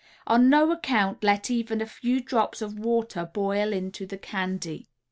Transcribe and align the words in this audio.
On 0.25 0.49
no 0.49 0.71
account 0.71 1.23
let 1.23 1.51
even 1.51 1.79
a 1.79 1.85
few 1.85 2.21
drops 2.21 2.59
of 2.63 2.79
water 2.79 3.23
boil 3.31 3.71
into 3.71 4.07
the 4.07 4.17
candy. 4.17 4.87